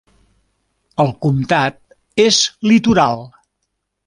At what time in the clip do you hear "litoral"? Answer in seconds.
2.73-3.25